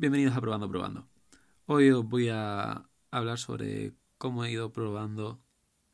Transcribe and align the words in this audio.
Bienvenidos 0.00 0.36
a 0.36 0.40
Probando 0.40 0.68
Probando. 0.68 1.08
Hoy 1.66 1.90
os 1.90 2.08
voy 2.08 2.28
a 2.28 2.88
hablar 3.10 3.36
sobre 3.36 3.94
cómo 4.16 4.44
he 4.44 4.52
ido 4.52 4.72
probando, 4.72 5.40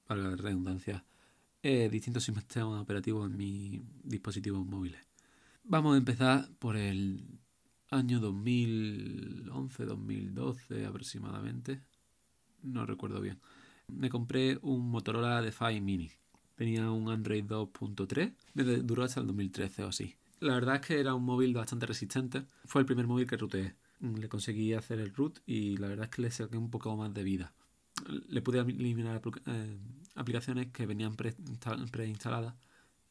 para 0.06 0.20
la 0.20 0.36
redundancia, 0.36 1.06
eh, 1.62 1.88
distintos 1.88 2.24
sistemas 2.24 2.82
operativos 2.82 3.30
en 3.30 3.38
mis 3.38 3.80
dispositivos 4.02 4.66
móviles. 4.66 5.00
Vamos 5.62 5.94
a 5.94 5.96
empezar 5.96 6.50
por 6.58 6.76
el 6.76 7.40
año 7.90 8.20
2011-2012 8.20 10.86
aproximadamente. 10.86 11.80
No 12.62 12.84
recuerdo 12.84 13.22
bien. 13.22 13.40
Me 13.88 14.10
compré 14.10 14.58
un 14.60 14.86
Motorola 14.90 15.40
DeFi 15.40 15.80
Mini. 15.80 16.10
Tenía 16.56 16.90
un 16.90 17.08
Android 17.08 17.46
2.3. 17.46 18.34
Me 18.52 18.64
duró 18.64 19.02
hasta 19.02 19.20
el 19.20 19.28
2013 19.28 19.82
o 19.82 19.88
así. 19.88 20.14
La 20.40 20.56
verdad 20.56 20.74
es 20.74 20.82
que 20.82 21.00
era 21.00 21.14
un 21.14 21.24
móvil 21.24 21.54
bastante 21.54 21.86
resistente. 21.86 22.44
Fue 22.66 22.82
el 22.82 22.86
primer 22.86 23.06
móvil 23.06 23.26
que 23.26 23.38
ruteé. 23.38 23.74
Le 24.00 24.28
conseguí 24.28 24.74
hacer 24.74 25.00
el 25.00 25.14
root 25.14 25.40
y 25.46 25.76
la 25.76 25.88
verdad 25.88 26.06
es 26.06 26.10
que 26.10 26.22
le 26.22 26.30
saqué 26.30 26.56
un 26.56 26.70
poco 26.70 26.96
más 26.96 27.12
de 27.14 27.22
vida. 27.22 27.54
Le 28.28 28.42
pude 28.42 28.60
eliminar 28.60 29.22
eh, 29.46 29.78
aplicaciones 30.14 30.68
que 30.72 30.86
venían 30.86 31.16
preinstaladas 31.16 32.54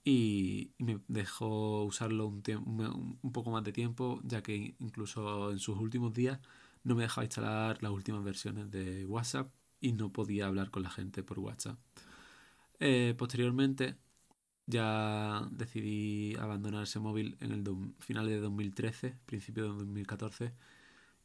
y, 0.03 0.73
me 0.77 0.99
dejó 1.07 1.83
usarlo 1.85 2.27
un, 2.27 3.31
poco 3.31 3.51
más 3.51 3.63
de 3.63 3.71
tiempo, 3.71 4.19
ya 4.23 4.43
que 4.43 4.75
incluso 4.79 5.51
en 5.51 5.59
sus 5.59 5.77
últimos 5.77 6.13
días 6.13 6.39
no 6.83 6.95
me 6.95 7.03
dejaba 7.03 7.23
instalar 7.23 7.81
las 7.81 7.91
últimas 7.91 8.23
versiones 8.23 8.69
de 8.69 9.05
WhatsApp 9.05 9.51
y 9.79 9.93
no 9.93 10.11
podía 10.11 10.47
hablar 10.47 10.71
con 10.71 10.83
la 10.83 10.89
gente 10.89 11.23
por 11.23 11.39
WhatsApp. 11.39 11.79
Eh, 12.79 13.15
posteriormente 13.17 13.95
ya 14.67 15.47
decidí 15.51 16.35
abandonar 16.37 16.83
ese 16.83 16.99
móvil 16.99 17.37
en 17.41 17.51
el 17.51 17.63
final 17.99 18.27
de 18.27 18.39
2013, 18.39 19.17
principio 19.25 19.63
de 19.63 19.69
2014, 19.69 20.53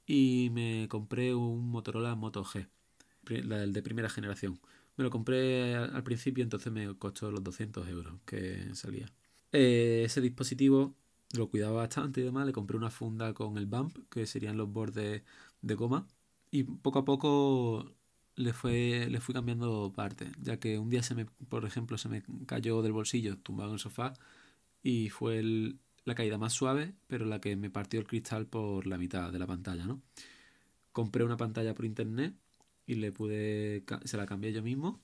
y 0.07 0.51
me 0.53 0.89
compré 0.89 1.35
un 1.35 1.71
Motorola 1.71 2.15
Moto 2.15 2.45
G, 2.45 2.69
el 3.29 3.73
de 3.73 3.83
primera 3.83 4.09
generación. 4.09 4.61
Me 4.97 5.05
lo 5.05 5.11
compré 5.11 5.77
al 5.77 6.03
principio, 6.03 6.43
entonces 6.43 6.73
me 6.73 6.93
costó 6.97 7.31
los 7.31 7.45
200 7.45 7.89
euros 7.89 8.15
que 8.27 8.75
salía. 8.75 9.13
Eh, 9.53 10.03
ese 10.05 10.21
dispositivo 10.21 10.95
lo 11.35 11.49
cuidaba 11.51 11.77
bastante 11.77 12.21
y 12.21 12.25
demás. 12.25 12.47
Le 12.47 12.53
compré 12.53 12.77
una 12.77 12.91
funda 12.91 13.33
con 13.35 13.59
el 13.59 13.67
bump, 13.67 13.97
que 14.11 14.27
serían 14.27 14.57
los 14.57 14.73
bordes 14.73 15.23
de 15.63 15.75
goma. 15.75 16.07
Y 16.51 16.65
poco 16.65 17.01
a 17.01 17.05
poco 17.05 17.93
le, 18.39 18.53
fue, 18.53 19.09
le 19.11 19.21
fui 19.21 19.35
cambiando 19.35 19.93
parte, 19.95 20.31
ya 20.41 20.59
que 20.59 20.79
un 20.79 20.89
día 20.89 21.03
se 21.03 21.15
me, 21.15 21.27
por 21.27 21.65
ejemplo, 21.65 21.99
se 21.99 22.09
me 22.09 22.23
cayó 22.47 22.83
del 22.83 22.93
bolsillo 22.93 23.37
tumbado 23.39 23.71
en 23.71 23.75
el 23.75 23.81
sofá 23.81 24.15
y 24.83 25.11
fue 25.11 25.43
la 26.05 26.15
caída 26.15 26.39
más 26.39 26.53
suave, 26.53 26.95
pero 27.09 27.27
la 27.27 27.41
que 27.41 27.57
me 27.57 27.69
partió 27.69 27.99
el 27.99 28.07
cristal 28.07 28.47
por 28.47 28.87
la 28.87 28.97
mitad 28.97 29.33
de 29.33 29.39
la 29.41 29.47
pantalla, 29.47 29.87
¿no? 29.87 30.01
Compré 30.93 31.25
una 31.25 31.37
pantalla 31.37 31.75
por 31.75 31.85
internet 31.85 32.35
y 32.87 32.95
le 32.95 33.13
pude, 33.13 33.85
se 34.05 34.17
la 34.17 34.27
cambié 34.27 34.53
yo 34.53 34.63
mismo. 34.63 35.01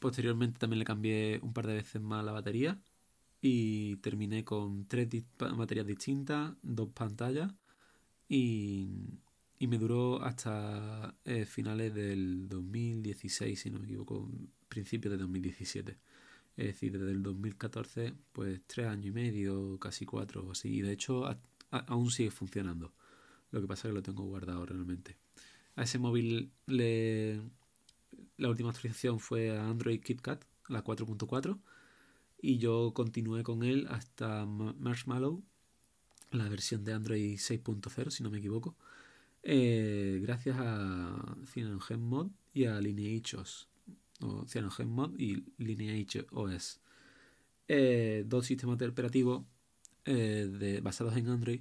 Posteriormente 0.00 0.58
también 0.58 0.78
le 0.78 0.84
cambié 0.86 1.40
un 1.42 1.52
par 1.52 1.66
de 1.66 1.74
veces 1.74 2.00
más 2.00 2.24
la 2.24 2.32
batería 2.32 2.80
y 3.42 3.96
terminé 3.96 4.44
con 4.44 4.86
tres 4.86 5.08
baterías 5.38 5.86
distintas, 5.86 6.54
dos 6.62 6.88
pantallas 6.94 7.52
y 8.28 9.20
y 9.58 9.66
me 9.66 9.78
duró 9.78 10.22
hasta 10.22 11.14
eh, 11.24 11.44
finales 11.44 11.92
del 11.94 12.48
2016, 12.48 13.58
si 13.58 13.70
no 13.70 13.78
me 13.78 13.86
equivoco, 13.86 14.30
principios 14.68 15.12
de 15.12 15.18
2017. 15.18 15.98
Es 16.56 16.66
decir, 16.66 16.98
desde 16.98 17.12
el 17.12 17.22
2014, 17.22 18.14
pues 18.32 18.60
tres 18.66 18.86
años 18.86 19.06
y 19.06 19.10
medio, 19.10 19.78
casi 19.78 20.04
cuatro 20.06 20.44
o 20.44 20.52
así. 20.52 20.68
Y 20.68 20.82
de 20.82 20.92
hecho, 20.92 21.24
aún 21.70 22.10
sigue 22.10 22.30
funcionando. 22.30 22.92
Lo 23.50 23.60
que 23.60 23.66
pasa 23.66 23.88
es 23.88 23.92
que 23.92 23.94
lo 23.94 24.02
tengo 24.02 24.24
guardado 24.24 24.66
realmente. 24.66 25.16
A 25.76 25.82
ese 25.82 25.98
móvil 25.98 26.50
le... 26.66 27.40
la 28.36 28.48
última 28.48 28.70
actualización 28.70 29.20
fue 29.20 29.56
a 29.56 29.68
Android 29.68 30.00
KitKat, 30.00 30.44
la 30.68 30.84
4.4. 30.84 31.58
Y 32.40 32.58
yo 32.58 32.92
continué 32.94 33.42
con 33.42 33.64
él 33.64 33.86
hasta 33.90 34.46
Marshmallow, 34.46 35.42
la 36.30 36.48
versión 36.48 36.84
de 36.84 36.92
Android 36.92 37.34
6.0, 37.36 38.10
si 38.10 38.22
no 38.22 38.30
me 38.30 38.38
equivoco. 38.38 38.76
Eh, 39.42 40.18
gracias 40.22 40.56
a 40.58 41.36
CyanogenMod 41.46 42.30
y 42.52 42.64
a 42.64 42.80
LineageOS, 42.80 43.68
o 44.20 44.46
CyanogenMod 44.46 45.18
y 45.18 45.44
LineageOS. 45.58 46.80
Eh, 47.68 48.24
dos 48.26 48.46
sistemas 48.46 48.80
operativos 48.80 49.44
eh, 50.04 50.48
de, 50.50 50.80
basados 50.80 51.16
en 51.16 51.28
Android 51.28 51.60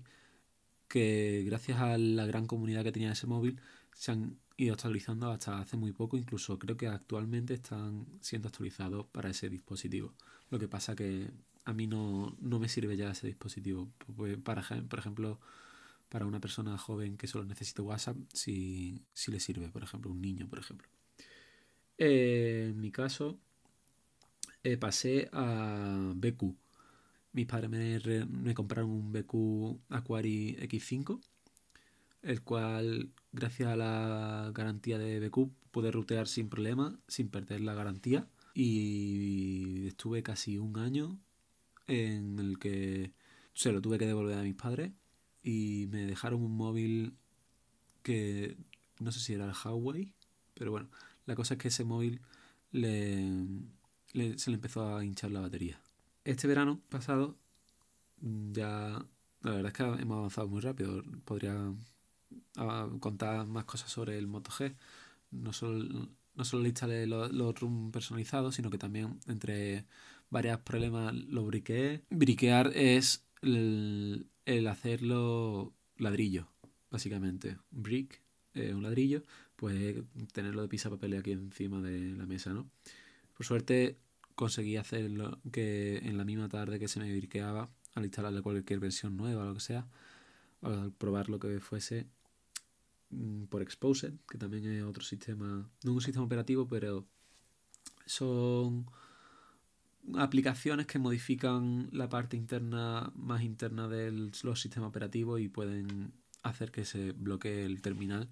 que 0.88 1.44
gracias 1.46 1.80
a 1.80 1.98
la 1.98 2.26
gran 2.26 2.48
comunidad 2.48 2.84
que 2.84 2.92
tenía 2.94 3.12
ese 3.12 3.28
móvil 3.28 3.60
se 3.94 4.12
han 4.12 4.38
ido 4.58 4.74
actualizando 4.74 5.30
hasta 5.32 5.60
hace 5.60 5.78
muy 5.78 5.92
poco, 5.92 6.18
incluso 6.18 6.58
creo 6.58 6.78
que 6.78 6.88
actualmente 6.88 7.54
están 7.54 8.06
siendo 8.22 8.48
actualizados 8.48 9.06
para 9.08 9.30
ese 9.30 9.50
dispositivo. 9.50 10.14
Lo 10.50 10.60
que 10.60 10.68
pasa 10.68 10.96
que 10.96 11.30
a 11.66 11.74
mí 11.74 11.88
no, 11.88 12.36
no 12.40 12.60
me 12.60 12.70
sirve 12.70 12.96
ya 12.98 13.12
ese 13.12 13.28
dispositivo. 13.28 13.90
Pues, 14.16 14.38
para, 14.38 14.64
por 14.64 15.00
ejemplo, 15.00 15.40
para 16.10 16.26
una 16.26 16.40
persona 16.40 16.78
joven 16.78 17.18
que 17.18 17.28
solo 17.28 17.46
necesita 17.46 17.82
WhatsApp 17.82 18.18
si, 18.34 19.06
si 19.14 19.32
le 19.32 19.40
sirve, 19.40 19.70
por 19.70 19.84
ejemplo, 19.84 20.12
un 20.12 20.22
niño, 20.22 20.48
por 20.48 20.60
ejemplo. 20.60 20.88
Eh, 21.98 22.68
en 22.70 22.80
mi 22.80 22.92
caso, 22.92 23.40
eh, 24.64 24.78
pasé 24.78 25.30
a 25.34 26.14
BQ. 26.16 26.56
Mis 27.34 27.46
padres 27.46 27.70
me, 27.70 28.26
me, 28.26 28.54
compraron 28.54 28.90
un 28.90 29.12
BQ 29.12 29.80
Aquari 29.90 30.56
X5, 30.62 31.20
el 32.24 32.42
cual, 32.44 33.12
gracias 33.32 33.70
a 33.70 33.76
la 33.76 34.52
garantía 34.54 34.98
de 34.98 35.20
BQ, 35.20 35.52
pude 35.72 35.92
rutear 35.92 36.28
sin 36.28 36.50
problema, 36.50 37.00
sin 37.08 37.30
perder 37.30 37.62
la 37.62 37.74
garantía. 37.74 38.28
Y 38.54 39.88
estuve 39.88 40.24
casi 40.24 40.58
un 40.58 40.78
año 40.80 41.20
en 41.88 42.40
el 42.40 42.60
que 42.60 43.14
se 43.54 43.72
lo 43.72 43.82
tuve 43.82 43.98
que 43.98 44.08
devolver 44.08 44.38
a 44.38 44.44
mis 44.44 44.56
padres 44.56 44.92
y 45.48 45.88
me 45.88 46.06
dejaron 46.06 46.44
un 46.44 46.58
móvil 46.58 47.16
que 48.04 48.58
no 49.00 49.14
sé 49.14 49.22
si 49.22 49.32
era 49.32 49.46
el 49.46 49.54
Huawei, 49.54 50.14
pero 50.54 50.72
bueno, 50.72 50.90
la 51.26 51.36
cosa 51.36 51.54
es 51.54 51.58
que 51.58 51.70
ese 51.70 51.86
móvil 51.86 52.20
le, 52.74 53.32
se 54.36 54.50
le 54.50 54.56
empezó 54.56 54.94
a 54.94 55.06
hinchar 55.06 55.32
la 55.32 55.40
batería. 55.40 55.80
Este 56.26 56.48
verano 56.48 56.82
pasado 56.90 57.38
mm, 58.20 58.52
ya 58.52 59.06
la 59.42 59.52
verdad 59.52 59.68
es 59.68 59.74
que 59.74 59.84
hemos 59.84 60.18
avanzado 60.18 60.50
muy 60.50 60.60
rápido. 60.60 61.02
Podría 61.24 61.74
ah, 62.58 62.90
contar 63.00 63.48
más 63.48 63.64
cosas 63.64 63.90
sobre 63.90 64.18
el 64.18 64.28
Moto 64.28 64.52
G. 64.52 64.76
No 65.32 65.54
solo, 65.54 66.10
no 66.36 66.44
solo 66.44 66.64
le 66.64 66.70
instalé 66.70 67.08
los, 67.08 67.32
los 67.32 67.56
personalizados, 67.94 68.56
sino 68.56 68.70
que 68.70 68.78
también 68.78 69.18
entre 69.28 69.86
varios 70.30 70.60
problemas 70.60 71.14
lo 71.14 71.46
briqueé. 71.46 72.04
Briquear 72.10 72.72
es 72.76 73.27
el, 73.42 74.68
hacerlo 74.68 75.74
ladrillo, 75.98 76.48
básicamente. 76.90 77.58
Brick, 77.72 78.22
eh, 78.54 78.74
un 78.74 78.84
ladrillo, 78.84 79.24
pues 79.56 79.96
tenerlo 80.34 80.66
de 80.66 80.78
papel 80.90 81.18
aquí 81.18 81.32
encima 81.32 81.82
de 81.82 82.16
la 82.16 82.26
mesa, 82.26 82.54
¿no? 82.54 82.70
Por 83.36 83.46
suerte 83.46 83.98
conseguí 84.36 84.78
hacerlo 84.78 85.40
que 85.52 85.98
en 85.98 86.18
la 86.18 86.26
misma 86.26 86.48
tarde 86.48 86.80
que 86.80 86.88
se 86.88 87.00
me 87.00 87.16
briqueaba, 87.16 87.70
al 87.96 88.06
instalarle 88.06 88.42
cualquier 88.42 88.80
versión 88.80 89.18
nueva 89.18 89.44
o 89.44 89.48
lo 89.48 89.54
que 89.56 89.60
sea, 89.60 89.88
al 90.62 90.92
probar 90.92 91.30
lo 91.30 91.40
que 91.40 91.60
fuese 91.60 92.08
mm, 93.10 93.46
por 93.46 93.62
Exposed, 93.62 94.14
que 94.30 94.38
también 94.38 94.66
es 94.66 94.84
otro 94.84 95.04
sistema, 95.04 95.70
no 95.84 95.94
un 95.94 96.02
sistema 96.02 96.26
operativo, 96.26 96.68
pero 96.68 97.08
son 98.06 98.86
aplicaciones 100.16 100.88
que 100.88 101.00
modifican 101.00 101.90
la 101.92 102.10
parte 102.10 102.38
interna 102.38 103.12
más 103.16 103.42
interna 103.44 103.88
de 103.88 104.12
los 104.12 104.62
sistemas 104.62 104.90
operativos 104.90 105.42
y 105.42 105.50
pueden 105.50 106.14
hacer 106.44 106.72
que 106.72 106.86
se 106.86 107.12
bloquee 107.12 107.66
el 107.66 107.82
terminal 107.82 108.30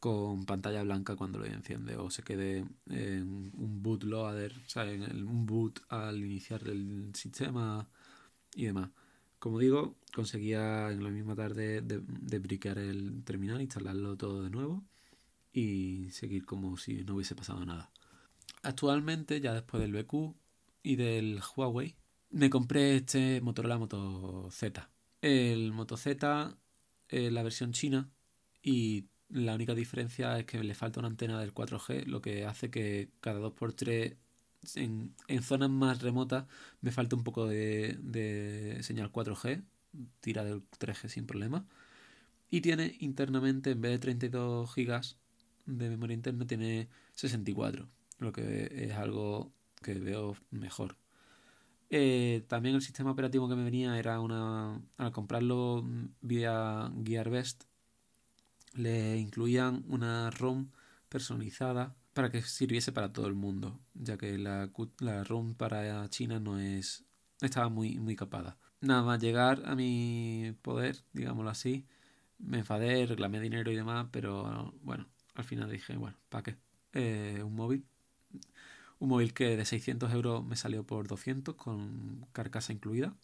con 0.00 0.46
pantalla 0.46 0.82
blanca 0.82 1.14
cuando 1.14 1.38
lo 1.38 1.44
enciende 1.44 1.96
o 1.96 2.10
se 2.10 2.22
quede 2.22 2.66
en 2.90 3.52
un 3.54 3.82
bootloader, 3.82 4.52
o 4.66 4.68
sea, 4.68 4.90
en 4.90 5.28
un 5.28 5.46
boot 5.46 5.80
al 5.88 6.18
iniciar 6.18 6.66
el 6.68 7.12
sistema 7.14 7.88
y 8.56 8.66
demás. 8.66 8.90
Como 9.38 9.58
digo, 9.58 9.96
conseguía 10.14 10.90
en 10.90 11.04
la 11.04 11.10
misma 11.10 11.36
tarde 11.36 11.82
de, 11.82 12.00
de 12.00 12.88
el 12.88 13.22
terminal, 13.24 13.60
instalarlo 13.60 14.16
todo 14.16 14.42
de 14.42 14.50
nuevo 14.50 14.84
y 15.52 16.08
seguir 16.10 16.44
como 16.46 16.76
si 16.76 17.04
no 17.04 17.14
hubiese 17.14 17.34
pasado 17.34 17.64
nada. 17.64 17.90
Actualmente, 18.62 19.40
ya 19.40 19.52
después 19.54 19.80
del 19.82 19.92
BQ, 19.92 20.34
y 20.82 20.96
del 20.96 21.40
Huawei, 21.56 21.96
me 22.30 22.50
compré 22.50 22.96
este 22.96 23.40
Motorola 23.40 23.78
Moto 23.78 24.48
Z. 24.50 24.90
El 25.20 25.72
Moto 25.72 25.96
Z 25.96 26.56
es 27.08 27.32
la 27.32 27.42
versión 27.42 27.72
china 27.72 28.10
y 28.62 29.06
la 29.28 29.54
única 29.54 29.74
diferencia 29.74 30.38
es 30.38 30.44
que 30.46 30.62
le 30.62 30.74
falta 30.74 31.00
una 31.00 31.08
antena 31.08 31.40
del 31.40 31.54
4G, 31.54 32.06
lo 32.06 32.20
que 32.20 32.46
hace 32.46 32.70
que 32.70 33.10
cada 33.20 33.40
2x3 33.40 34.16
en, 34.76 35.14
en 35.28 35.42
zonas 35.42 35.70
más 35.70 36.02
remotas 36.02 36.46
me 36.80 36.92
falta 36.92 37.16
un 37.16 37.24
poco 37.24 37.46
de, 37.46 37.98
de 38.00 38.82
señal 38.82 39.10
4G, 39.10 39.62
tira 40.20 40.44
del 40.44 40.62
3G 40.78 41.08
sin 41.08 41.26
problema. 41.26 41.66
Y 42.50 42.60
tiene 42.60 42.96
internamente, 43.00 43.70
en 43.70 43.80
vez 43.80 43.92
de 43.92 43.98
32 43.98 44.74
GB 44.74 45.00
de 45.66 45.90
memoria 45.90 46.14
interna, 46.14 46.46
tiene 46.46 46.88
64, 47.14 47.88
lo 48.18 48.32
que 48.32 48.70
es 48.84 48.92
algo 48.92 49.52
que 49.82 49.94
veo 49.94 50.36
mejor. 50.50 50.96
Eh, 51.90 52.44
también 52.48 52.74
el 52.74 52.82
sistema 52.82 53.10
operativo 53.10 53.48
que 53.48 53.56
me 53.56 53.64
venía 53.64 53.98
era 53.98 54.20
una. 54.20 54.80
Al 54.96 55.12
comprarlo 55.12 55.84
vía 56.22 56.90
GearBest, 57.04 57.64
le 58.74 59.18
incluían 59.18 59.84
una 59.88 60.30
ROM 60.30 60.70
personalizada 61.08 61.94
para 62.14 62.30
que 62.30 62.42
sirviese 62.42 62.92
para 62.92 63.12
todo 63.12 63.26
el 63.26 63.34
mundo, 63.34 63.80
ya 63.94 64.16
que 64.16 64.38
la, 64.38 64.70
la 65.00 65.24
ROM 65.24 65.54
para 65.54 66.08
China 66.08 66.40
no 66.40 66.58
es. 66.58 67.04
estaba 67.40 67.68
muy, 67.68 67.98
muy 67.98 68.16
capada. 68.16 68.56
Nada 68.80 69.02
más 69.02 69.20
llegar 69.20 69.62
a 69.66 69.74
mi 69.74 70.54
poder, 70.62 70.96
digámoslo 71.12 71.50
así, 71.50 71.86
me 72.38 72.58
enfadé, 72.58 73.06
reclamé 73.06 73.40
dinero 73.40 73.70
y 73.70 73.76
demás, 73.76 74.08
pero 74.10 74.74
bueno, 74.82 75.06
al 75.34 75.44
final 75.44 75.70
dije, 75.70 75.96
bueno, 75.96 76.16
¿para 76.28 76.42
qué? 76.42 76.56
Eh, 76.92 77.42
un 77.44 77.54
móvil. 77.54 77.86
Un 79.02 79.08
móvil 79.08 79.34
que 79.34 79.56
de 79.56 79.64
600 79.64 80.12
euros 80.12 80.44
me 80.46 80.54
salió 80.54 80.84
por 80.84 81.08
200 81.08 81.56
con 81.56 82.24
carcasa 82.30 82.72
incluida. 82.72 83.16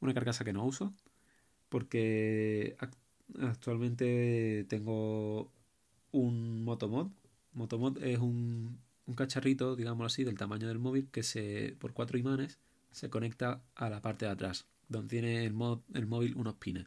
Una 0.00 0.14
carcasa 0.14 0.44
que 0.44 0.52
no 0.52 0.64
uso 0.64 0.92
porque 1.68 2.76
actualmente 3.40 4.66
tengo 4.68 5.52
un 6.10 6.64
Motomod. 6.64 7.06
Motomod 7.52 8.02
es 8.02 8.18
un, 8.18 8.80
un 9.06 9.14
cacharrito, 9.14 9.76
digámoslo 9.76 10.06
así, 10.06 10.24
del 10.24 10.36
tamaño 10.36 10.66
del 10.66 10.80
móvil 10.80 11.08
que 11.12 11.22
se 11.22 11.76
por 11.78 11.92
cuatro 11.92 12.18
imanes 12.18 12.58
se 12.90 13.10
conecta 13.10 13.62
a 13.76 13.90
la 13.90 14.02
parte 14.02 14.24
de 14.24 14.32
atrás, 14.32 14.66
donde 14.88 15.08
tiene 15.10 15.46
el, 15.46 15.52
mod, 15.52 15.82
el 15.94 16.08
móvil 16.08 16.34
unos 16.34 16.54
pines. 16.54 16.86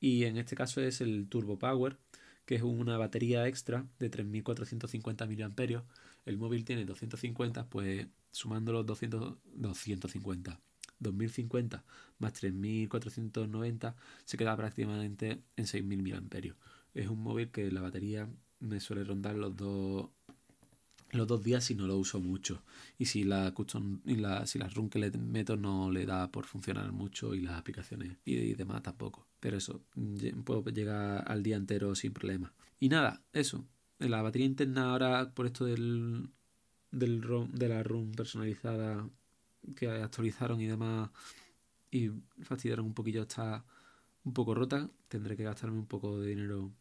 Y 0.00 0.24
en 0.24 0.36
este 0.36 0.56
caso 0.56 0.80
es 0.80 1.00
el 1.00 1.28
Turbo 1.28 1.60
Power, 1.60 1.96
que 2.44 2.56
es 2.56 2.62
una 2.62 2.98
batería 2.98 3.46
extra 3.46 3.86
de 4.00 4.10
3450 4.10 5.26
mAh. 5.26 5.84
El 6.24 6.38
móvil 6.38 6.64
tiene 6.64 6.84
250, 6.84 7.68
pues 7.68 8.06
sumando 8.30 8.72
los 8.72 8.86
200, 8.86 9.38
250, 9.54 10.60
2050 11.00 11.84
más 12.18 12.32
3490 12.34 13.96
se 14.24 14.36
queda 14.36 14.56
prácticamente 14.56 15.42
en 15.56 15.66
6000 15.66 16.02
mAh. 16.02 16.54
Es 16.94 17.08
un 17.08 17.22
móvil 17.22 17.50
que 17.50 17.70
la 17.70 17.80
batería 17.80 18.28
me 18.60 18.78
suele 18.80 19.04
rondar 19.04 19.36
los 19.36 19.56
dos 19.56 20.10
los 21.12 21.26
dos 21.26 21.42
días 21.42 21.64
si 21.64 21.74
no 21.74 21.88
lo 21.88 21.96
uso 21.96 22.20
mucho. 22.20 22.62
Y 22.98 23.06
si 23.06 23.24
la 23.24 23.52
custom 23.52 24.00
y 24.04 24.16
la 24.16 24.46
si 24.46 24.58
la 24.58 24.68
run 24.68 24.88
que 24.88 25.00
le 25.00 25.10
meto 25.10 25.56
no 25.56 25.90
le 25.90 26.06
da 26.06 26.30
por 26.30 26.46
funcionar 26.46 26.92
mucho 26.92 27.34
y 27.34 27.40
las 27.40 27.58
aplicaciones 27.58 28.18
y, 28.24 28.54
demás 28.54 28.82
tampoco. 28.82 29.26
Pero 29.40 29.56
eso 29.56 29.82
puedo 30.44 30.64
llegar 30.70 31.24
al 31.26 31.42
día 31.42 31.56
entero 31.56 31.94
sin 31.94 32.12
problema. 32.12 32.52
Y 32.78 32.88
nada 32.88 33.22
eso 33.32 33.64
la 34.00 34.22
batería 34.22 34.46
interna 34.46 34.90
ahora 34.90 35.32
por 35.34 35.46
esto 35.46 35.64
del 35.64 36.30
del 36.90 37.22
ROM, 37.22 37.52
de 37.52 37.68
la 37.68 37.82
ROM 37.82 38.12
personalizada 38.12 39.08
que 39.76 39.88
actualizaron 39.88 40.60
y 40.60 40.66
demás 40.66 41.10
y 41.90 42.10
fastidiaron 42.42 42.86
un 42.86 42.94
poquillo 42.94 43.22
está 43.22 43.64
un 44.24 44.32
poco 44.32 44.54
rota 44.54 44.90
tendré 45.08 45.36
que 45.36 45.44
gastarme 45.44 45.78
un 45.78 45.86
poco 45.86 46.18
de 46.20 46.30
dinero 46.30 46.72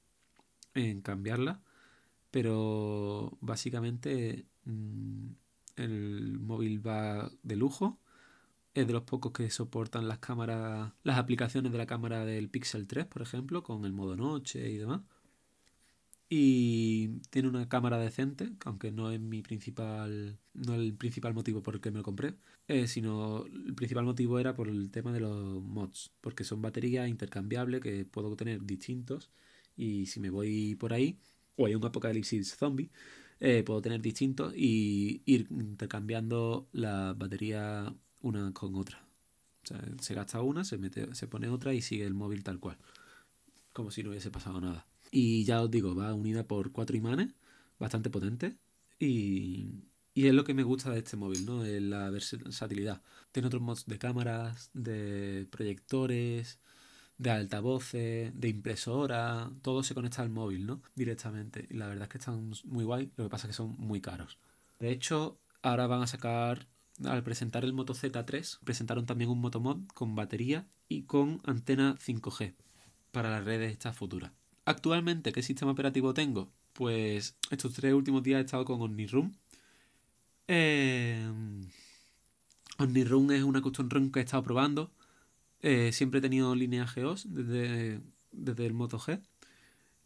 en 0.73 1.01
cambiarla 1.01 1.61
pero 2.31 3.37
básicamente 3.41 4.45
mm, 4.65 5.27
el 5.77 6.39
móvil 6.39 6.85
va 6.85 7.31
de 7.43 7.55
lujo. 7.55 7.99
Es 8.73 8.87
de 8.87 8.93
los 8.93 9.03
pocos 9.03 9.31
que 9.33 9.49
soportan 9.49 10.07
las 10.07 10.19
cámaras, 10.19 10.93
las 11.03 11.17
aplicaciones 11.17 11.71
de 11.71 11.77
la 11.77 11.87
cámara 11.87 12.25
del 12.25 12.49
Pixel 12.49 12.87
3, 12.87 13.05
por 13.05 13.21
ejemplo, 13.21 13.63
con 13.63 13.85
el 13.85 13.93
modo 13.93 14.15
noche 14.15 14.69
y 14.69 14.77
demás. 14.77 15.01
Y 16.31 17.19
tiene 17.31 17.47
una 17.47 17.67
cámara 17.67 17.97
decente, 17.97 18.51
aunque 18.65 18.91
no 18.91 19.11
es 19.11 19.19
mi 19.19 19.41
principal, 19.41 20.37
no 20.53 20.75
el 20.75 20.93
principal 20.93 21.33
motivo 21.33 21.63
por 21.63 21.75
el 21.75 21.81
que 21.81 21.89
me 21.91 21.97
lo 21.97 22.03
compré, 22.03 22.35
eh, 22.67 22.87
sino 22.87 23.45
el 23.45 23.73
principal 23.73 24.05
motivo 24.05 24.37
era 24.39 24.53
por 24.53 24.67
el 24.69 24.91
tema 24.91 25.11
de 25.11 25.21
los 25.21 25.63
mods, 25.63 26.11
porque 26.21 26.43
son 26.43 26.61
baterías 26.61 27.09
intercambiables 27.09 27.81
que 27.81 28.05
puedo 28.05 28.35
tener 28.35 28.63
distintos 28.63 29.31
y 29.75 30.05
si 30.07 30.19
me 30.19 30.29
voy 30.29 30.75
por 30.75 30.93
ahí, 30.93 31.17
o 31.55 31.65
hay 31.65 31.75
un 31.75 31.85
apocalipsis 31.85 32.55
zombie, 32.55 32.91
eh, 33.39 33.63
puedo 33.63 33.81
tener 33.81 34.01
distintos 34.01 34.53
y 34.55 35.21
ir 35.25 35.47
intercambiando 35.49 36.67
la 36.73 37.13
batería 37.17 37.93
una 38.21 38.51
con 38.53 38.75
otra. 38.75 39.03
O 39.63 39.67
sea, 39.67 39.81
se 40.01 40.13
gasta 40.13 40.41
una, 40.41 40.63
se, 40.63 40.77
mete, 40.77 41.13
se 41.15 41.27
pone 41.27 41.49
otra 41.49 41.73
y 41.73 41.81
sigue 41.81 42.05
el 42.05 42.13
móvil 42.13 42.43
tal 42.43 42.59
cual. 42.59 42.77
Como 43.73 43.91
si 43.91 44.03
no 44.03 44.09
hubiese 44.09 44.31
pasado 44.31 44.59
nada. 44.61 44.85
Y 45.11 45.43
ya 45.45 45.61
os 45.61 45.71
digo, 45.71 45.95
va 45.95 46.13
unida 46.13 46.47
por 46.47 46.71
cuatro 46.71 46.95
imanes, 46.97 47.33
bastante 47.79 48.09
potente. 48.09 48.57
Y, 48.99 49.83
y 50.13 50.27
es 50.27 50.33
lo 50.33 50.43
que 50.43 50.53
me 50.53 50.63
gusta 50.63 50.91
de 50.91 50.99
este 50.99 51.17
móvil, 51.17 51.45
¿no? 51.45 51.63
la 51.63 52.09
versatilidad. 52.09 53.01
Tiene 53.31 53.47
otros 53.47 53.61
mods 53.61 53.85
de 53.85 53.97
cámaras, 53.97 54.69
de 54.73 55.47
proyectores, 55.49 56.59
de 57.19 57.31
altavoces, 57.31 58.31
de 58.39 58.49
impresora, 58.49 59.51
todo 59.61 59.83
se 59.83 59.93
conecta 59.93 60.21
al 60.21 60.29
móvil, 60.29 60.65
¿no? 60.65 60.81
Directamente. 60.95 61.67
Y 61.69 61.75
la 61.75 61.87
verdad 61.87 62.03
es 62.03 62.09
que 62.09 62.17
están 62.17 62.51
muy 62.65 62.85
guay, 62.85 63.11
lo 63.17 63.25
que 63.25 63.29
pasa 63.29 63.45
es 63.45 63.49
que 63.51 63.57
son 63.57 63.75
muy 63.77 64.01
caros. 64.01 64.37
De 64.79 64.89
hecho, 64.91 65.37
ahora 65.61 65.85
van 65.87 66.01
a 66.01 66.07
sacar, 66.07 66.67
al 67.03 67.23
presentar 67.23 67.65
el 67.65 67.73
Moto 67.73 67.93
Z3, 67.93 68.59
presentaron 68.63 69.05
también 69.05 69.29
un 69.29 69.41
Motomod 69.41 69.85
con 69.93 70.15
batería 70.15 70.67
y 70.87 71.03
con 71.03 71.41
antena 71.45 71.95
5G 71.97 72.55
para 73.11 73.29
las 73.29 73.43
redes 73.43 73.71
estas 73.71 73.97
futuras. 73.97 74.31
Actualmente, 74.69 75.31
¿qué 75.31 75.41
sistema 75.41 75.71
operativo 75.71 76.13
tengo? 76.13 76.51
Pues 76.73 77.35
estos 77.49 77.73
tres 77.73 77.91
últimos 77.91 78.21
días 78.21 78.37
he 78.39 78.45
estado 78.45 78.65
con 78.65 78.79
OmniRoom. 78.79 79.31
Eh, 80.47 81.27
es 82.77 83.43
una 83.43 83.61
custom 83.63 83.89
ROM 83.89 84.11
que 84.11 84.19
he 84.19 84.23
estado 84.23 84.43
probando 84.43 84.91
eh, 85.61 85.91
siempre 85.91 86.19
he 86.19 86.21
tenido 86.21 86.53
línea 86.53 86.85
GEOS 86.85 87.33
desde, 87.33 87.99
desde 88.31 88.65
el 88.67 88.73
Moto 88.73 88.99
G. 88.99 89.19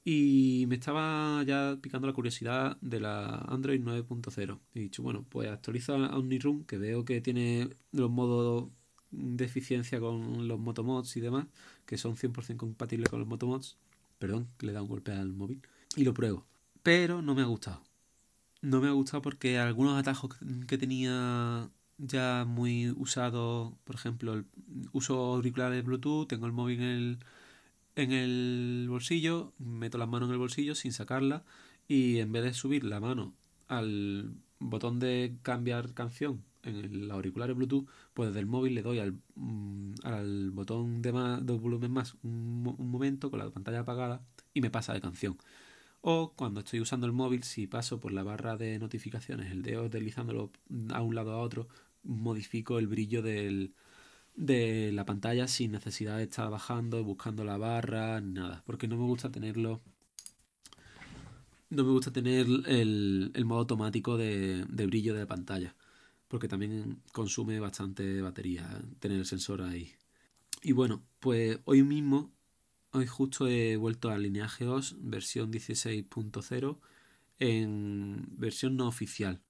Y 0.05 0.63
me 0.69 0.75
estaba 0.75 1.43
ya 1.43 1.77
picando 1.81 2.07
la 2.07 2.13
curiosidad 2.13 2.77
de 2.79 3.01
la 3.01 3.39
Android 3.49 3.81
9.0. 3.81 4.59
He 4.75 4.79
dicho, 4.79 5.03
bueno, 5.03 5.25
pues 5.27 5.49
actualizo 5.49 5.93
a 5.95 6.17
OmniRoom, 6.17 6.63
que 6.63 6.77
veo 6.77 7.03
que 7.03 7.19
tiene 7.19 7.69
los 7.91 8.09
modos 8.09 8.69
de 9.11 9.43
eficiencia 9.43 9.99
con 9.99 10.47
los 10.47 10.57
Motomods 10.57 11.17
y 11.17 11.19
demás, 11.19 11.47
que 11.85 11.97
son 11.97 12.15
100% 12.15 12.55
compatibles 12.55 13.09
con 13.09 13.19
los 13.19 13.27
Motomods. 13.27 13.77
Perdón, 14.23 14.47
le 14.61 14.71
da 14.71 14.81
un 14.81 14.87
golpe 14.87 15.11
al 15.11 15.33
móvil. 15.33 15.61
Y 15.97 16.05
lo 16.05 16.13
pruebo. 16.13 16.45
Pero 16.81 17.21
no 17.21 17.35
me 17.35 17.41
ha 17.41 17.45
gustado. 17.45 17.83
No 18.61 18.79
me 18.79 18.87
ha 18.87 18.91
gustado 18.91 19.21
porque 19.21 19.59
algunos 19.59 19.99
atajos 19.99 20.37
que 20.65 20.77
tenía 20.77 21.69
ya 21.97 22.45
muy 22.47 22.91
usado, 22.91 23.77
por 23.83 23.95
ejemplo, 23.95 24.35
el 24.35 24.45
uso 24.93 25.17
auriculares 25.17 25.83
Bluetooth, 25.83 26.29
tengo 26.29 26.45
el 26.45 26.53
móvil 26.53 26.79
en 26.79 26.87
el, 26.87 27.17
en 27.97 28.11
el 28.13 28.85
bolsillo, 28.87 29.51
meto 29.59 29.97
las 29.97 30.07
manos 30.07 30.29
en 30.29 30.33
el 30.35 30.39
bolsillo 30.39 30.73
sin 30.73 30.93
sacarla 30.93 31.43
y 31.89 32.19
en 32.19 32.31
vez 32.31 32.45
de 32.45 32.53
subir 32.53 32.85
la 32.85 33.01
mano 33.01 33.33
al 33.67 34.35
botón 34.57 35.01
de 35.01 35.35
cambiar 35.41 35.93
canción 35.93 36.41
en 36.63 36.75
el 36.75 37.11
auricular 37.11 37.53
Bluetooth, 37.53 37.87
pues 38.13 38.29
desde 38.29 38.39
el 38.39 38.45
móvil 38.47 38.75
le 38.75 38.81
doy 38.81 38.99
al, 38.99 39.13
mm, 39.35 39.93
al 40.03 40.51
botón 40.51 41.01
de, 41.01 41.11
más, 41.11 41.45
de 41.45 41.53
volumen 41.53 41.91
más 41.91 42.15
un, 42.23 42.63
momento 42.63 43.29
con 43.29 43.39
la 43.39 43.49
pantalla 43.51 43.81
apagada 43.81 44.21
y 44.53 44.61
me 44.61 44.71
pasa 44.71 44.93
de 44.93 45.01
canción. 45.01 45.37
O 46.01 46.33
cuando 46.35 46.61
estoy 46.61 46.81
usando 46.81 47.07
el 47.07 47.13
móvil, 47.13 47.43
si 47.43 47.67
paso 47.67 47.99
por 47.99 48.11
la 48.11 48.23
barra 48.23 48.57
de 48.57 48.79
notificaciones, 48.79 49.51
el 49.51 49.61
dedo 49.63 49.89
deslizándolo 49.89 50.51
a 50.93 51.01
un 51.01 51.15
lado 51.15 51.31
a 51.33 51.39
otro, 51.39 51.67
modifico 52.03 52.79
el 52.79 52.87
brillo 52.87 53.21
del, 53.21 53.73
de 54.35 54.91
la 54.93 55.05
pantalla 55.05 55.47
sin 55.47 55.71
necesidad 55.71 56.17
de 56.17 56.23
estar 56.23 56.49
bajando, 56.49 57.03
buscando 57.03 57.43
la 57.43 57.57
barra, 57.57 58.21
nada. 58.21 58.63
Porque 58.65 58.87
no 58.87 58.97
me 58.97 59.03
gusta 59.05 59.31
tenerlo. 59.31 59.81
No 61.69 61.83
me 61.83 61.91
gusta 61.91 62.11
tener 62.11 62.45
el, 62.67 63.31
el 63.33 63.45
modo 63.45 63.61
automático 63.61 64.17
de, 64.17 64.65
de, 64.69 64.85
brillo 64.85 65.13
de 65.13 65.21
la 65.21 65.27
pantalla. 65.27 65.75
Porque 66.33 66.47
también 66.47 67.03
consume 67.11 67.59
bastante 67.59 68.21
batería 68.21 68.81
tener 68.99 69.19
el 69.19 69.25
sensor 69.27 69.61
ahí. 69.61 69.93
Y 70.63 70.71
bueno, 70.71 71.03
pues 71.19 71.59
hoy 71.65 71.83
mismo, 71.83 72.31
hoy 72.91 73.05
justo 73.05 73.47
he 73.47 73.77
vuelto 73.77 74.09
a 74.09 74.17
Lineaje 74.17 74.67
OS 74.67 74.95
versión 74.99 75.51
16.0 75.51 76.79
en 77.39 78.25
versión 78.37 78.77
no 78.77 78.87
oficial 78.87 79.41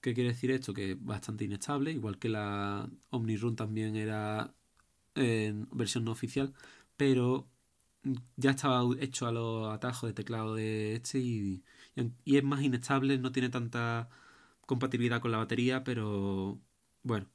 ¿Qué 0.00 0.14
quiere 0.14 0.30
decir 0.30 0.50
esto? 0.50 0.72
Que 0.74 0.92
es 0.92 1.04
bastante 1.04 1.44
inestable, 1.44 1.92
igual 1.92 2.18
que 2.18 2.28
la 2.30 2.88
OmniRun 3.10 3.56
también 3.56 3.96
era 3.96 4.54
en 5.14 5.68
versión 5.72 6.04
no 6.04 6.12
oficial, 6.12 6.54
pero 6.96 7.48
ya 8.36 8.50
estaba 8.52 8.82
hecho 9.00 9.26
a 9.26 9.32
los 9.32 9.72
atajos 9.72 10.08
de 10.10 10.14
teclado 10.14 10.54
de 10.54 10.96
este 10.96 11.18
y, 11.20 11.64
y 12.24 12.36
es 12.38 12.44
más 12.44 12.62
inestable, 12.62 13.18
no 13.18 13.32
tiene 13.32 13.50
tanta 13.50 14.08
compatibilidad 14.70 15.20
con 15.20 15.32
la 15.32 15.38
batería, 15.38 15.82
pero 15.82 16.60
bueno, 17.02 17.26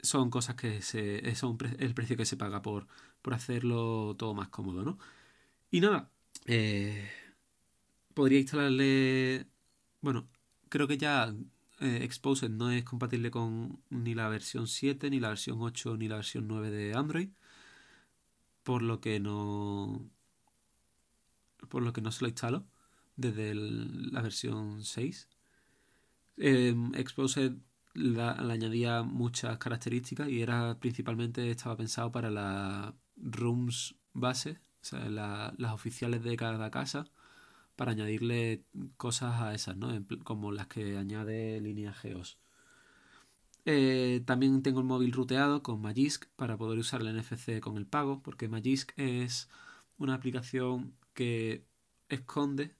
son 0.00 0.30
cosas 0.30 0.54
que 0.56 0.82
se, 0.82 1.34
son 1.34 1.58
el 1.80 1.94
precio 1.94 2.16
que 2.16 2.26
se 2.26 2.36
paga 2.36 2.62
por, 2.62 2.86
por 3.22 3.34
hacerlo 3.34 4.14
todo 4.16 4.34
más 4.34 4.48
cómodo, 4.50 4.84
¿no? 4.84 4.98
Y 5.72 5.80
nada, 5.80 6.10
eh, 6.46 7.10
podría 8.14 8.38
instalarle... 8.40 9.48
Bueno, 10.00 10.28
creo 10.68 10.86
que 10.88 10.98
ya 10.98 11.34
eh, 11.80 12.00
Exposed 12.02 12.50
no 12.50 12.70
es 12.70 12.84
compatible 12.84 13.30
con 13.32 13.82
ni 13.90 14.14
la 14.14 14.28
versión 14.28 14.68
7, 14.68 15.10
ni 15.10 15.20
la 15.20 15.30
versión 15.30 15.60
8, 15.60 15.96
ni 15.96 16.08
la 16.08 16.16
versión 16.16 16.46
9 16.48 16.70
de 16.70 16.94
Android. 16.94 17.30
Por 18.62 18.82
lo 18.82 19.00
que 19.00 19.18
no... 19.20 20.08
Por 21.68 21.82
lo 21.82 21.92
que 21.92 22.00
no 22.02 22.12
se 22.12 22.22
lo 22.22 22.28
instalo 22.28 22.64
desde 23.16 23.54
la 23.54 24.22
versión 24.22 24.84
6. 24.84 25.28
Eh, 26.36 26.74
Exposed 26.94 27.52
le 27.94 28.22
añadía 28.22 29.02
muchas 29.02 29.58
características 29.58 30.28
y 30.28 30.42
era 30.42 30.78
principalmente 30.80 31.50
estaba 31.50 31.76
pensado 31.76 32.10
para 32.10 32.30
las 32.30 32.92
rooms 33.16 33.94
base, 34.12 34.60
o 34.92 34.96
las 35.08 35.72
oficiales 35.72 36.22
de 36.22 36.36
cada 36.36 36.70
casa, 36.70 37.06
para 37.76 37.92
añadirle 37.92 38.64
cosas 38.96 39.40
a 39.40 39.54
esas, 39.54 39.76
¿no? 39.76 39.88
como 40.24 40.52
las 40.52 40.66
que 40.66 40.96
añade 40.96 41.60
línea 41.60 41.92
Geos. 41.92 42.38
Eh, 43.66 44.22
también 44.26 44.62
tengo 44.62 44.80
el 44.80 44.86
móvil 44.86 45.12
ruteado 45.12 45.62
con 45.62 45.80
Magisk 45.80 46.26
para 46.36 46.58
poder 46.58 46.78
usar 46.78 47.00
el 47.00 47.16
NFC 47.16 47.60
con 47.60 47.78
el 47.78 47.86
pago, 47.86 48.22
porque 48.22 48.48
Magisk 48.48 48.92
es 48.98 49.48
una 49.96 50.14
aplicación 50.14 50.94
que 51.14 51.66
esconde 52.08 52.74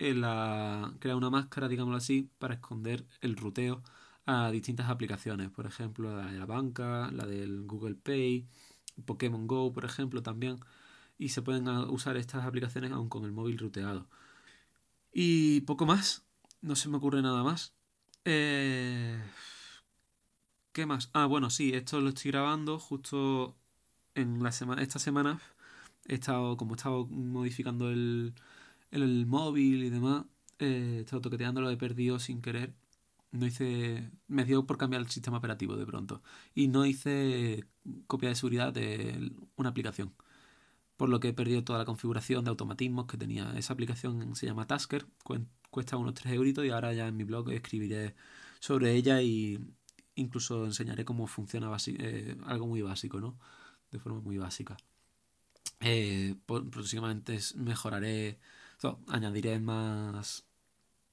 la, 0.00 0.94
crea 0.98 1.16
una 1.16 1.30
máscara, 1.30 1.68
digámoslo 1.68 1.98
así, 1.98 2.30
para 2.38 2.54
esconder 2.54 3.06
el 3.20 3.36
ruteo 3.36 3.82
a 4.26 4.50
distintas 4.50 4.88
aplicaciones, 4.88 5.50
por 5.50 5.66
ejemplo, 5.66 6.16
la 6.16 6.26
de 6.30 6.38
la 6.38 6.46
banca, 6.46 7.10
la 7.12 7.26
del 7.26 7.66
Google 7.66 7.96
Pay, 7.96 8.46
Pokémon 9.04 9.46
Go, 9.46 9.72
por 9.72 9.84
ejemplo, 9.84 10.22
también. 10.22 10.58
Y 11.18 11.30
se 11.30 11.42
pueden 11.42 11.68
usar 11.68 12.16
estas 12.16 12.44
aplicaciones 12.46 12.92
aún 12.92 13.08
con 13.08 13.24
el 13.24 13.32
móvil 13.32 13.58
ruteado. 13.58 14.08
Y 15.12 15.62
poco 15.62 15.86
más, 15.86 16.24
no 16.62 16.76
se 16.76 16.88
me 16.88 16.96
ocurre 16.98 17.22
nada 17.22 17.42
más. 17.42 17.74
Eh... 18.24 19.20
¿Qué 20.72 20.86
más? 20.86 21.10
Ah, 21.12 21.26
bueno, 21.26 21.50
sí, 21.50 21.72
esto 21.74 22.00
lo 22.00 22.10
estoy 22.10 22.30
grabando 22.30 22.78
justo 22.78 23.56
en 24.14 24.42
la 24.42 24.52
semana, 24.52 24.82
esta 24.82 24.98
semana. 24.98 25.40
He 26.06 26.14
estado, 26.14 26.56
como 26.56 26.74
he 26.74 26.76
estado 26.76 27.06
modificando 27.06 27.90
el, 27.90 28.34
el, 28.90 29.26
móvil 29.26 29.84
y 29.84 29.90
demás, 29.90 30.24
eh, 30.58 31.04
he 31.06 31.20
toqueteando, 31.20 31.60
lo 31.60 31.70
he 31.70 31.76
perdido 31.76 32.18
sin 32.18 32.42
querer 32.42 32.74
no 33.32 33.46
hice. 33.46 34.10
Me 34.28 34.44
dio 34.44 34.66
por 34.66 34.78
cambiar 34.78 35.02
el 35.02 35.08
sistema 35.10 35.38
operativo 35.38 35.76
de 35.76 35.86
pronto. 35.86 36.22
Y 36.54 36.68
no 36.68 36.86
hice 36.86 37.64
copia 38.06 38.28
de 38.30 38.34
seguridad 38.34 38.72
de 38.72 39.32
una 39.56 39.70
aplicación. 39.70 40.14
Por 40.96 41.08
lo 41.08 41.20
que 41.20 41.28
he 41.28 41.32
perdido 41.32 41.64
toda 41.64 41.78
la 41.78 41.84
configuración 41.84 42.44
de 42.44 42.50
automatismos 42.50 43.06
que 43.06 43.16
tenía. 43.16 43.52
Esa 43.56 43.72
aplicación 43.74 44.34
se 44.36 44.46
llama 44.46 44.66
Tasker, 44.66 45.06
cuesta 45.70 45.96
unos 45.96 46.14
3 46.14 46.34
euritos 46.34 46.64
y 46.66 46.70
ahora 46.70 46.92
ya 46.92 47.08
en 47.08 47.16
mi 47.16 47.24
blog 47.24 47.50
escribiré 47.52 48.14
sobre 48.60 48.94
ella 48.94 49.22
y 49.22 49.58
incluso 50.14 50.66
enseñaré 50.66 51.04
cómo 51.04 51.26
funciona 51.26 51.70
eh, 51.86 52.36
algo 52.46 52.66
muy 52.66 52.82
básico, 52.82 53.20
¿no? 53.20 53.38
De 53.90 53.98
forma 53.98 54.20
muy 54.20 54.38
básica. 54.38 54.76
Eh, 55.80 56.36
próximamente 56.46 57.38
mejoraré, 57.56 58.38
añadiré 59.08 59.58
más 59.60 60.46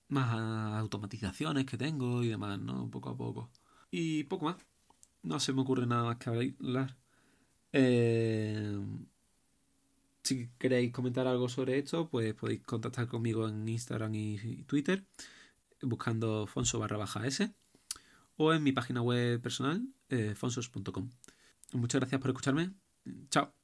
más 0.09 0.33
automatizaciones 0.79 1.65
que 1.65 1.77
tengo 1.77 2.23
y 2.23 2.29
demás, 2.29 2.59
¿no? 2.59 2.89
Poco 2.89 3.09
a 3.09 3.17
poco. 3.17 3.51
Y 3.91 4.23
poco 4.25 4.45
más. 4.45 4.55
No 5.23 5.39
se 5.39 5.53
me 5.53 5.61
ocurre 5.61 5.85
nada 5.85 6.05
más 6.05 6.17
que 6.17 6.29
hablar. 6.29 6.97
Eh, 7.73 8.79
si 10.23 10.49
queréis 10.57 10.93
comentar 10.93 11.27
algo 11.27 11.49
sobre 11.49 11.77
esto, 11.77 12.09
pues 12.09 12.33
podéis 12.33 12.61
contactar 12.63 13.07
conmigo 13.07 13.47
en 13.47 13.67
Instagram 13.67 14.15
y 14.15 14.63
Twitter 14.63 15.05
buscando 15.81 16.47
fonso 16.47 16.79
barra 16.79 16.97
baja 16.97 17.25
s 17.27 17.53
o 18.37 18.53
en 18.53 18.63
mi 18.63 18.71
página 18.71 19.01
web 19.01 19.41
personal 19.41 19.87
eh, 20.09 20.35
fonsos.com. 20.35 21.09
Muchas 21.73 22.01
gracias 22.01 22.21
por 22.21 22.31
escucharme. 22.31 22.71
Chao. 23.29 23.56